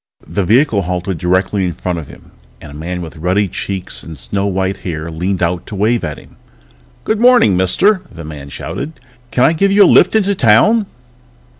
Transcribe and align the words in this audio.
The 0.25 0.43
vehicle 0.43 0.81
halted 0.81 1.19
directly 1.19 1.63
in 1.65 1.73
front 1.75 1.99
of 1.99 2.07
him 2.07 2.31
and 2.59 2.71
a 2.71 2.73
man 2.73 3.03
with 3.03 3.17
ruddy 3.17 3.47
cheeks 3.47 4.01
and 4.01 4.17
snow 4.17 4.47
white 4.47 4.77
hair 4.77 5.11
leaned 5.11 5.43
out 5.43 5.67
to 5.67 5.75
wave 5.75 6.03
at 6.03 6.17
him. 6.17 6.37
"Good 7.03 7.19
morning, 7.19 7.55
mister!" 7.55 8.01
the 8.11 8.23
man 8.25 8.49
shouted. 8.49 8.93
"Can 9.29 9.43
I 9.43 9.53
give 9.53 9.71
you 9.71 9.83
a 9.83 9.85
lift 9.85 10.15
into 10.15 10.33
town?" 10.33 10.87